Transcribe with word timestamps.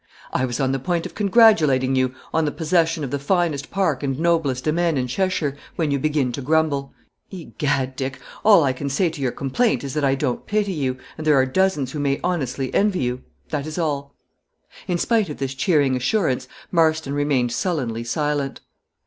"I 0.33 0.45
was 0.45 0.59
on 0.59 0.71
the 0.71 0.79
point 0.79 1.05
of 1.05 1.13
congratulating 1.13 1.95
you 1.95 2.15
on 2.33 2.45
the 2.45 2.51
possession 2.51 3.03
of 3.03 3.11
the 3.11 3.19
finest 3.19 3.69
park 3.69 4.01
and 4.01 4.19
noblest 4.19 4.63
demesne 4.63 4.97
in 4.97 5.05
Cheshire, 5.05 5.55
when 5.75 5.91
you 5.91 5.99
begin 5.99 6.31
to 6.31 6.41
grumble. 6.41 6.91
Egad, 7.29 7.95
Dick, 7.95 8.19
all 8.43 8.63
I 8.63 8.73
can 8.73 8.89
say 8.89 9.11
to 9.11 9.21
your 9.21 9.31
complaint 9.31 9.83
is, 9.83 9.93
that 9.93 10.03
I 10.03 10.15
don't 10.15 10.47
pity 10.47 10.73
you, 10.73 10.97
and 11.19 11.27
there 11.27 11.35
are 11.35 11.45
dozens 11.45 11.91
who 11.91 11.99
may 11.99 12.19
honestly 12.23 12.73
envy 12.73 13.01
you 13.01 13.21
that 13.49 13.67
is 13.67 13.77
all." 13.77 14.15
In 14.87 14.97
spite 14.97 15.29
of 15.29 15.37
this 15.37 15.53
cheering 15.53 15.95
assurance, 15.95 16.47
Marston 16.71 17.13
remained 17.13 17.51
sullenly 17.51 18.03
silent. 18.03 18.59